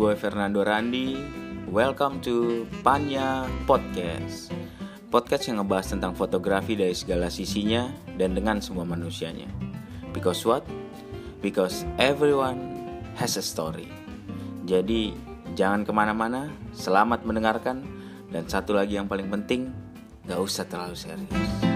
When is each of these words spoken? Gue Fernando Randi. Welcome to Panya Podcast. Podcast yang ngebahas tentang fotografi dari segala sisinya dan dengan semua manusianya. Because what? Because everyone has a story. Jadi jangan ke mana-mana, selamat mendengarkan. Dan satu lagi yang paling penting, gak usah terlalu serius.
Gue 0.00 0.16
Fernando 0.16 0.64
Randi. 0.64 1.12
Welcome 1.68 2.24
to 2.24 2.64
Panya 2.80 3.44
Podcast. 3.68 4.48
Podcast 5.12 5.52
yang 5.52 5.60
ngebahas 5.60 5.92
tentang 5.92 6.16
fotografi 6.16 6.72
dari 6.72 6.96
segala 6.96 7.28
sisinya 7.28 7.92
dan 8.16 8.32
dengan 8.32 8.64
semua 8.64 8.88
manusianya. 8.88 9.44
Because 10.16 10.40
what? 10.48 10.64
Because 11.44 11.84
everyone 12.00 12.80
has 13.20 13.36
a 13.36 13.44
story. 13.44 13.92
Jadi 14.64 15.12
jangan 15.52 15.84
ke 15.84 15.92
mana-mana, 15.92 16.48
selamat 16.72 17.28
mendengarkan. 17.28 17.84
Dan 18.32 18.48
satu 18.48 18.72
lagi 18.72 18.96
yang 18.96 19.04
paling 19.04 19.28
penting, 19.28 19.68
gak 20.24 20.40
usah 20.40 20.64
terlalu 20.64 20.96
serius. 20.96 21.69